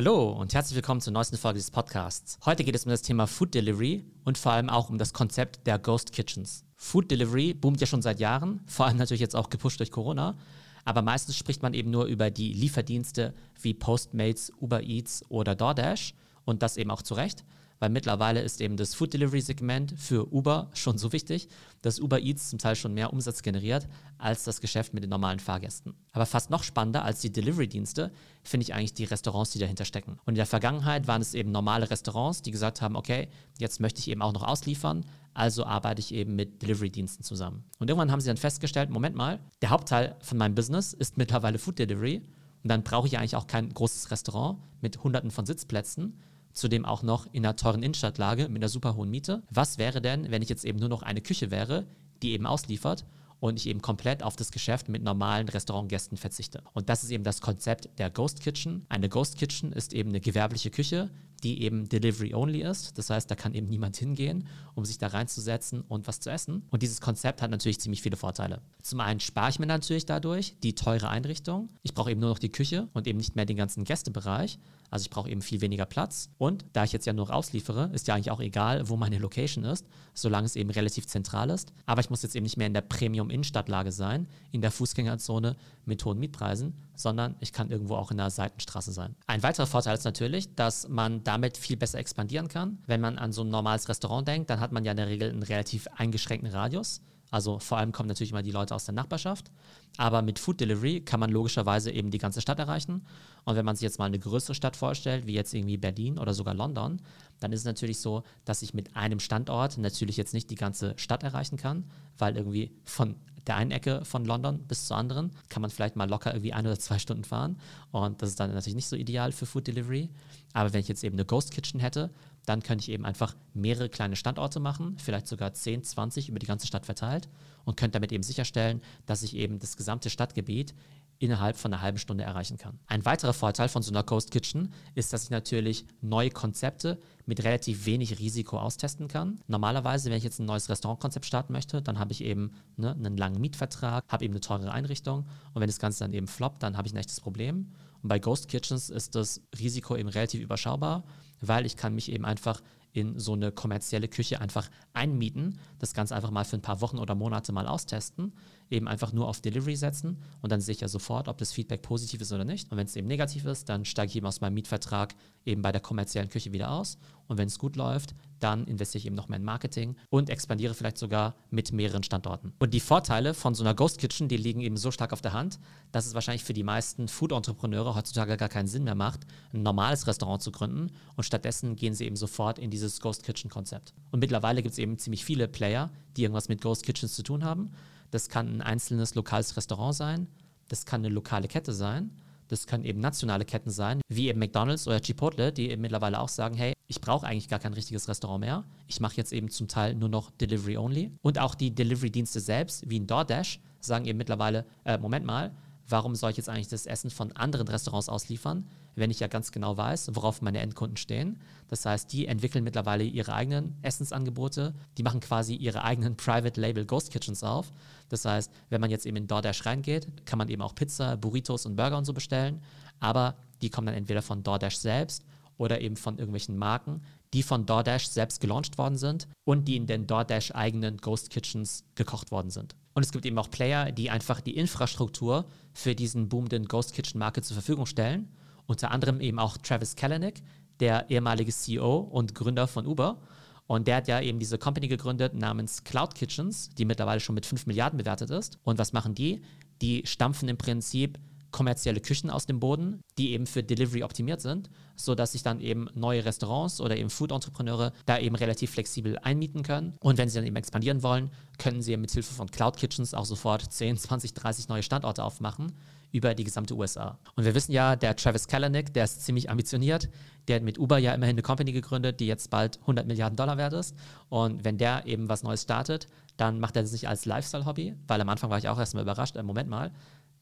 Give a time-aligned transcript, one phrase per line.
[0.00, 2.38] Hallo und herzlich willkommen zur neuesten Folge des Podcasts.
[2.46, 5.66] Heute geht es um das Thema Food Delivery und vor allem auch um das Konzept
[5.66, 6.64] der Ghost Kitchens.
[6.74, 10.38] Food Delivery boomt ja schon seit Jahren, vor allem natürlich jetzt auch gepusht durch Corona.
[10.86, 16.14] Aber meistens spricht man eben nur über die Lieferdienste wie Postmates, Uber Eats oder DoorDash
[16.46, 17.44] und das eben auch zu Recht
[17.80, 21.48] weil mittlerweile ist eben das Food Delivery Segment für Uber schon so wichtig,
[21.82, 23.88] dass Uber Eats zum Teil schon mehr Umsatz generiert
[24.18, 25.94] als das Geschäft mit den normalen Fahrgästen.
[26.12, 28.12] Aber fast noch spannender als die Delivery-Dienste
[28.44, 30.18] finde ich eigentlich die Restaurants, die dahinter stecken.
[30.26, 34.00] Und in der Vergangenheit waren es eben normale Restaurants, die gesagt haben, okay, jetzt möchte
[34.00, 37.64] ich eben auch noch ausliefern, also arbeite ich eben mit Delivery-Diensten zusammen.
[37.78, 41.58] Und irgendwann haben sie dann festgestellt, Moment mal, der Hauptteil von meinem Business ist mittlerweile
[41.58, 42.22] Food Delivery
[42.62, 46.20] und dann brauche ich eigentlich auch kein großes Restaurant mit hunderten von Sitzplätzen,
[46.52, 49.42] zudem auch noch in einer teuren Innenstadtlage mit einer super hohen Miete.
[49.50, 51.86] Was wäre denn, wenn ich jetzt eben nur noch eine Küche wäre,
[52.22, 53.04] die eben ausliefert
[53.40, 56.62] und ich eben komplett auf das Geschäft mit normalen Restaurantgästen verzichte.
[56.74, 58.84] Und das ist eben das Konzept der Ghost Kitchen.
[58.88, 61.10] Eine Ghost Kitchen ist eben eine gewerbliche Küche,
[61.42, 62.98] die eben Delivery only ist.
[62.98, 66.66] Das heißt, da kann eben niemand hingehen, um sich da reinzusetzen und was zu essen.
[66.70, 68.60] Und dieses Konzept hat natürlich ziemlich viele Vorteile.
[68.82, 71.70] Zum einen spare ich mir natürlich dadurch die teure Einrichtung.
[71.82, 74.58] Ich brauche eben nur noch die Küche und eben nicht mehr den ganzen Gästebereich,
[74.90, 76.30] also ich brauche eben viel weniger Platz.
[76.36, 79.64] Und da ich jetzt ja nur ausliefere, ist ja eigentlich auch egal, wo meine Location
[79.64, 81.72] ist, solange es eben relativ zentral ist.
[81.86, 86.04] Aber ich muss jetzt eben nicht mehr in der Premium-Innenstadtlage sein, in der Fußgängerzone mit
[86.04, 89.14] hohen Mietpreisen, sondern ich kann irgendwo auch in der Seitenstraße sein.
[89.26, 92.78] Ein weiterer Vorteil ist natürlich, dass man damit viel besser expandieren kann.
[92.86, 95.30] Wenn man an so ein normales Restaurant denkt, dann hat man ja in der Regel
[95.30, 97.00] einen relativ eingeschränkten Radius.
[97.30, 99.50] Also vor allem kommen natürlich immer die Leute aus der Nachbarschaft.
[99.96, 103.06] Aber mit Food Delivery kann man logischerweise eben die ganze Stadt erreichen.
[103.44, 106.34] Und wenn man sich jetzt mal eine größere Stadt vorstellt, wie jetzt irgendwie Berlin oder
[106.34, 107.00] sogar London,
[107.38, 110.94] dann ist es natürlich so, dass ich mit einem Standort natürlich jetzt nicht die ganze
[110.96, 111.84] Stadt erreichen kann,
[112.18, 116.08] weil irgendwie von der einen Ecke von London bis zur anderen kann man vielleicht mal
[116.08, 117.58] locker irgendwie ein oder zwei Stunden fahren.
[117.90, 120.10] Und das ist dann natürlich nicht so ideal für Food Delivery.
[120.52, 122.10] Aber wenn ich jetzt eben eine Ghost Kitchen hätte,
[122.46, 126.46] dann könnte ich eben einfach mehrere kleine Standorte machen, vielleicht sogar 10, 20 über die
[126.46, 127.28] ganze Stadt verteilt
[127.64, 130.74] und könnte damit eben sicherstellen, dass ich eben das gesamte Stadtgebiet
[131.20, 132.80] innerhalb von einer halben Stunde erreichen kann.
[132.86, 137.44] Ein weiterer Vorteil von so einer Ghost Kitchen ist, dass ich natürlich neue Konzepte mit
[137.44, 139.38] relativ wenig Risiko austesten kann.
[139.46, 143.18] Normalerweise, wenn ich jetzt ein neues Restaurantkonzept starten möchte, dann habe ich eben ne, einen
[143.18, 146.78] langen Mietvertrag, habe eben eine teure Einrichtung und wenn das Ganze dann eben floppt, dann
[146.78, 147.70] habe ich ein echtes Problem.
[148.02, 151.04] Und bei Ghost Kitchens ist das Risiko eben relativ überschaubar,
[151.42, 156.16] weil ich kann mich eben einfach in so eine kommerzielle Küche einfach einmieten, das Ganze
[156.16, 158.32] einfach mal für ein paar Wochen oder Monate mal austesten,
[158.70, 161.82] eben einfach nur auf Delivery setzen und dann sehe ich ja sofort, ob das Feedback
[161.82, 162.70] positiv ist oder nicht.
[162.70, 165.14] Und wenn es eben negativ ist, dann steige ich eben aus meinem Mietvertrag
[165.44, 166.98] eben bei der kommerziellen Küche wieder aus.
[167.26, 170.74] Und wenn es gut läuft, dann investiere ich eben noch mehr in Marketing und expandiere
[170.74, 172.52] vielleicht sogar mit mehreren Standorten.
[172.58, 175.32] Und die Vorteile von so einer Ghost Kitchen, die liegen eben so stark auf der
[175.32, 175.60] Hand,
[175.92, 179.20] dass es wahrscheinlich für die meisten Food-Entrepreneure heutzutage gar keinen Sinn mehr macht,
[179.52, 183.94] ein normales Restaurant zu gründen und stattdessen gehen sie eben sofort in dieses Ghost Kitchen-Konzept.
[184.10, 187.44] Und mittlerweile gibt es eben ziemlich viele Player, die irgendwas mit Ghost Kitchens zu tun
[187.44, 187.70] haben.
[188.10, 190.26] Das kann ein einzelnes lokales Restaurant sein,
[190.68, 192.10] das kann eine lokale Kette sein,
[192.48, 196.28] das können eben nationale Ketten sein, wie eben McDonald's oder Chipotle, die eben mittlerweile auch
[196.28, 198.64] sagen, hey, ich brauche eigentlich gar kein richtiges Restaurant mehr.
[198.88, 201.12] Ich mache jetzt eben zum Teil nur noch Delivery only.
[201.22, 205.54] Und auch die Delivery-Dienste selbst, wie ein DoorDash, sagen eben mittlerweile, äh, Moment mal,
[205.88, 208.66] warum soll ich jetzt eigentlich das Essen von anderen Restaurants ausliefern,
[209.00, 211.40] wenn ich ja ganz genau weiß, worauf meine Endkunden stehen.
[211.68, 216.86] Das heißt, die entwickeln mittlerweile ihre eigenen Essensangebote, die machen quasi ihre eigenen Private Label
[216.86, 217.72] Ghost Kitchens auf.
[218.08, 221.66] Das heißt, wenn man jetzt eben in DoorDash reingeht, kann man eben auch Pizza, Burritos
[221.66, 222.62] und Burger und so bestellen,
[223.00, 225.24] aber die kommen dann entweder von DoorDash selbst
[225.56, 227.02] oder eben von irgendwelchen Marken,
[227.34, 231.84] die von DoorDash selbst gelauncht worden sind und die in den DoorDash eigenen Ghost Kitchens
[231.94, 232.74] gekocht worden sind.
[232.94, 237.18] Und es gibt eben auch Player, die einfach die Infrastruktur für diesen boomenden Ghost Kitchen
[237.18, 238.28] Market zur Verfügung stellen.
[238.70, 240.44] Unter anderem eben auch Travis Kalanick,
[240.78, 243.20] der ehemalige CEO und Gründer von Uber.
[243.66, 247.46] Und der hat ja eben diese Company gegründet namens Cloud Kitchens, die mittlerweile schon mit
[247.46, 248.60] 5 Milliarden bewertet ist.
[248.62, 249.42] Und was machen die?
[249.82, 251.18] Die stampfen im Prinzip
[251.50, 255.88] kommerzielle Küchen aus dem Boden, die eben für Delivery optimiert sind, sodass sich dann eben
[255.94, 259.96] neue Restaurants oder eben Food-Entrepreneure da eben relativ flexibel einmieten können.
[259.98, 263.24] Und wenn sie dann eben expandieren wollen, können sie mit Hilfe von Cloud Kitchens auch
[263.24, 265.72] sofort 10, 20, 30 neue Standorte aufmachen
[266.12, 267.18] über die gesamte USA.
[267.36, 270.08] Und wir wissen ja, der Travis Kalanick, der ist ziemlich ambitioniert.
[270.48, 273.56] Der hat mit Uber ja immerhin eine Company gegründet, die jetzt bald 100 Milliarden Dollar
[273.56, 273.94] wert ist.
[274.28, 278.20] Und wenn der eben was Neues startet, dann macht er das nicht als Lifestyle-Hobby, weil
[278.20, 279.92] am Anfang war ich auch erstmal überrascht, äh, Moment mal,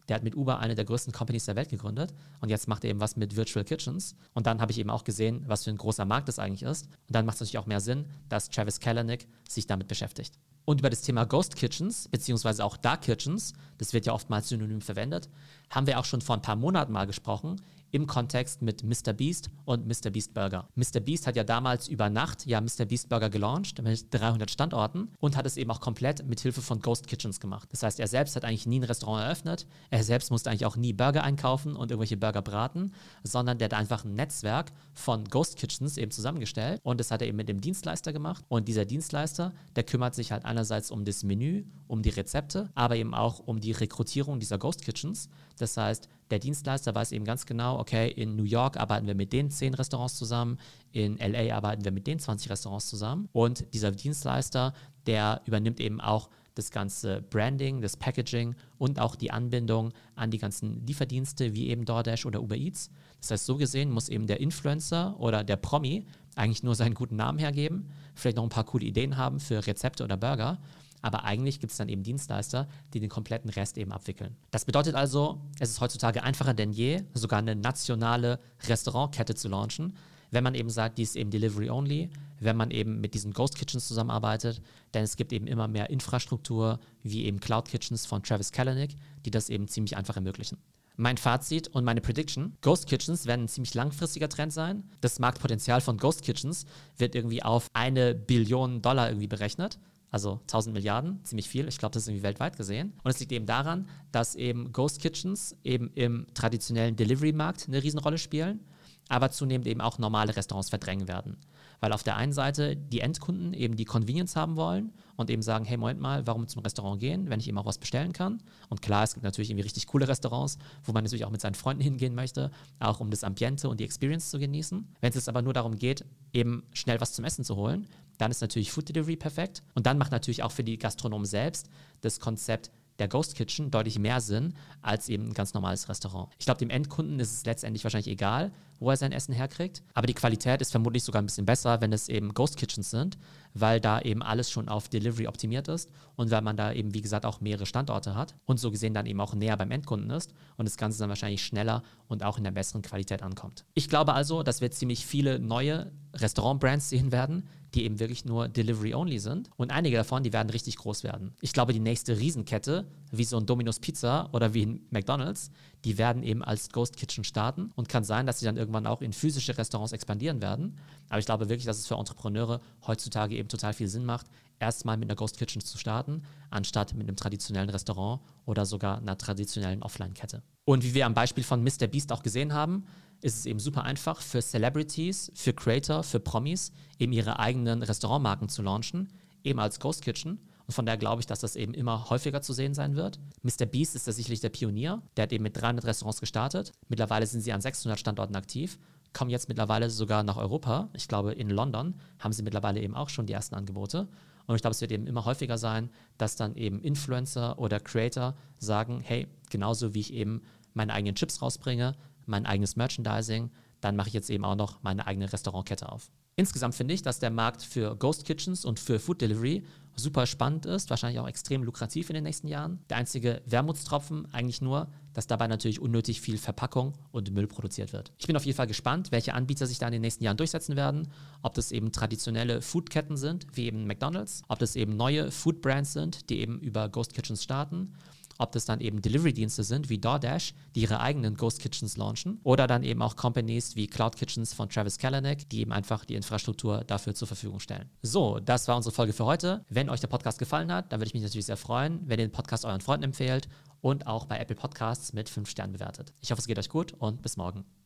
[0.09, 2.91] der hat mit Uber eine der größten Companies der Welt gegründet und jetzt macht er
[2.91, 4.15] eben was mit Virtual Kitchens.
[4.33, 6.87] Und dann habe ich eben auch gesehen, was für ein großer Markt das eigentlich ist.
[6.87, 10.35] Und dann macht es natürlich auch mehr Sinn, dass Travis Kalanick sich damit beschäftigt.
[10.69, 14.83] Und über das Thema Ghost Kitchens, beziehungsweise auch Dark Kitchens, das wird ja oftmals synonym
[14.83, 15.31] verwendet,
[15.71, 19.13] haben wir auch schon vor ein paar Monaten mal gesprochen, im Kontext mit Mr.
[19.13, 20.11] Beast und Mr.
[20.11, 20.69] Beast Burger.
[20.75, 21.01] Mr.
[21.01, 22.85] Beast hat ja damals über Nacht ja Mr.
[22.87, 26.81] Beast Burger gelauncht mit 300 Standorten und hat es eben auch komplett mit Hilfe von
[26.81, 27.69] Ghost Kitchens gemacht.
[27.73, 30.77] Das heißt, er selbst hat eigentlich nie ein Restaurant eröffnet, er selbst musste eigentlich auch
[30.77, 32.93] nie Burger einkaufen und irgendwelche Burger braten,
[33.23, 37.29] sondern der hat einfach ein Netzwerk von Ghost Kitchens eben zusammengestellt und das hat er
[37.29, 41.23] eben mit dem Dienstleister gemacht und dieser Dienstleister, der kümmert sich halt einerseits um das
[41.23, 45.29] Menü, um die Rezepte, aber eben auch um die Rekrutierung dieser Ghost Kitchens.
[45.59, 49.33] Das heißt, der Dienstleister weiß eben ganz genau, okay, in New York arbeiten wir mit
[49.33, 50.59] den 10 Restaurants zusammen,
[50.93, 53.29] in LA arbeiten wir mit den 20 Restaurants zusammen.
[53.33, 54.73] Und dieser Dienstleister,
[55.07, 60.39] der übernimmt eben auch das ganze Branding, das Packaging und auch die Anbindung an die
[60.39, 62.91] ganzen Lieferdienste wie eben DoorDash oder Uber Eats.
[63.21, 67.17] Das heißt, so gesehen muss eben der Influencer oder der Promi eigentlich nur seinen guten
[67.17, 70.59] Namen hergeben, vielleicht noch ein paar coole Ideen haben für Rezepte oder Burger
[71.03, 74.37] aber eigentlich gibt es dann eben Dienstleister, die den kompletten Rest eben abwickeln.
[74.51, 79.95] Das bedeutet also, es ist heutzutage einfacher denn je, sogar eine nationale Restaurantkette zu launchen,
[80.31, 82.11] wenn man eben sagt, die ist eben Delivery Only,
[82.41, 84.61] wenn man eben mit diesen Ghost Kitchens zusammenarbeitet,
[84.95, 89.31] denn es gibt eben immer mehr Infrastruktur, wie eben Cloud Kitchens von Travis Kalanick, die
[89.31, 90.59] das eben ziemlich einfach ermöglichen.
[90.97, 94.83] Mein Fazit und meine Prediction: Ghost Kitchens werden ein ziemlich langfristiger Trend sein.
[95.01, 96.67] Das Marktpotenzial von Ghost Kitchens
[96.97, 99.79] wird irgendwie auf eine Billion Dollar irgendwie berechnet
[100.11, 101.69] also 1000 Milliarden, ziemlich viel.
[101.69, 102.93] Ich glaube, das ist irgendwie weltweit gesehen.
[103.03, 108.19] Und es liegt eben daran, dass eben Ghost Kitchens eben im traditionellen Delivery-Markt eine Riesenrolle
[108.19, 108.61] spielen,
[109.09, 111.37] aber zunehmend eben auch normale Restaurants verdrängen werden.
[111.81, 115.65] Weil auf der einen Seite die Endkunden eben die Convenience haben wollen und eben sagen,
[115.65, 118.43] hey, Moment mal, warum zum Restaurant gehen, wenn ich eben auch was bestellen kann?
[118.69, 121.55] Und klar, es gibt natürlich irgendwie richtig coole Restaurants, wo man natürlich auch mit seinen
[121.55, 122.51] Freunden hingehen möchte,
[122.81, 124.89] auch um das Ambiente und die Experience zu genießen.
[125.01, 127.87] Wenn es jetzt aber nur darum geht, eben schnell was zum Essen zu holen,
[128.19, 129.63] dann ist natürlich Food Delivery perfekt.
[129.75, 131.69] Und dann macht natürlich auch für die Gastronomen selbst
[132.01, 136.29] das Konzept der Ghost Kitchen deutlich mehr Sinn als eben ein ganz normales Restaurant.
[136.39, 139.83] Ich glaube, dem Endkunden ist es letztendlich wahrscheinlich egal, wo er sein Essen herkriegt.
[139.95, 143.19] Aber die Qualität ist vermutlich sogar ein bisschen besser, wenn es eben Ghost Kitchens sind,
[143.55, 147.01] weil da eben alles schon auf Delivery optimiert ist und weil man da eben, wie
[147.01, 150.33] gesagt, auch mehrere Standorte hat und so gesehen dann eben auch näher beim Endkunden ist
[150.57, 153.65] und das Ganze dann wahrscheinlich schneller und auch in der besseren Qualität ankommt.
[153.75, 158.49] Ich glaube also, dass wir ziemlich viele neue Restaurant-Brands sehen werden, die eben wirklich nur
[158.49, 159.51] Delivery-only sind.
[159.57, 161.35] Und einige davon, die werden richtig groß werden.
[161.41, 165.51] Ich glaube, die nächste Riesenkette, wie so ein Domino's Pizza oder wie ein McDonald's,
[165.85, 169.03] die werden eben als Ghost Kitchen starten und kann sein, dass sie dann irgendwann auch
[169.03, 170.79] in physische Restaurants expandieren werden.
[171.09, 174.27] Aber ich glaube wirklich, dass es für Entrepreneure heutzutage eben total viel Sinn macht,
[174.59, 179.17] erstmal mit einer Ghost Kitchen zu starten, anstatt mit einem traditionellen Restaurant oder sogar einer
[179.17, 180.43] traditionellen Offline-Kette.
[180.65, 181.87] Und wie wir am Beispiel von Mr.
[181.87, 182.85] Beast auch gesehen haben,
[183.21, 188.49] ist es eben super einfach für Celebrities, für Creator, für Promis, eben ihre eigenen Restaurantmarken
[188.49, 189.09] zu launchen,
[189.45, 190.39] eben als Ghost Kitchen.
[190.67, 193.19] Und von daher glaube ich, dass das eben immer häufiger zu sehen sein wird.
[193.43, 193.65] Mr.
[193.65, 195.03] Beast ist da sicherlich der Pionier.
[195.17, 196.73] Der hat eben mit 300 Restaurants gestartet.
[196.89, 198.79] Mittlerweile sind sie an 600 Standorten aktiv,
[199.15, 200.91] kommen jetzt mittlerweile sogar nach Europa.
[200.93, 204.09] Ich glaube, in London haben sie mittlerweile eben auch schon die ersten Angebote.
[204.47, 208.35] Und ich glaube, es wird eben immer häufiger sein, dass dann eben Influencer oder Creator
[208.59, 210.43] sagen, hey, genauso wie ich eben
[210.75, 211.97] meine eigenen Chips rausbringe,
[212.29, 216.11] mein eigenes Merchandising, dann mache ich jetzt eben auch noch meine eigene Restaurantkette auf.
[216.37, 219.65] Insgesamt finde ich, dass der Markt für Ghost Kitchens und für Food Delivery
[219.97, 222.79] super spannend ist, wahrscheinlich auch extrem lukrativ in den nächsten Jahren.
[222.89, 228.13] Der einzige Wermutstropfen eigentlich nur, dass dabei natürlich unnötig viel Verpackung und Müll produziert wird.
[228.19, 230.77] Ich bin auf jeden Fall gespannt, welche Anbieter sich da in den nächsten Jahren durchsetzen
[230.77, 231.09] werden.
[231.43, 235.93] Ob das eben traditionelle Foodketten sind, wie eben McDonald's, ob das eben neue Food Brands
[235.93, 237.95] sind, die eben über Ghost Kitchens starten
[238.39, 242.67] ob das dann eben Delivery-Dienste sind wie DoorDash, die ihre eigenen Ghost Kitchens launchen, oder
[242.67, 246.85] dann eben auch Companies wie Cloud Kitchens von Travis Kalanick, die eben einfach die Infrastruktur
[246.85, 247.91] dafür zur Verfügung stellen.
[248.03, 249.65] So, das war unsere Folge für heute.
[249.69, 252.27] Wenn euch der Podcast gefallen hat, dann würde ich mich natürlich sehr freuen, wenn ihr
[252.27, 253.49] den Podcast euren Freunden empfehlt
[253.81, 256.13] und auch bei Apple Podcasts mit 5 Sternen bewertet.
[256.21, 257.78] Ich hoffe, es geht euch gut und bis morgen.